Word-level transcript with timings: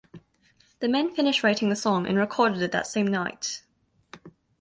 The 0.79 0.87
men 0.89 1.13
finished 1.13 1.43
writing 1.43 1.69
the 1.69 1.75
song 1.75 2.07
and 2.07 2.17
recorded 2.17 2.63
it 2.63 2.71
that 2.71 2.87
same 2.87 3.05
night. 3.05 3.61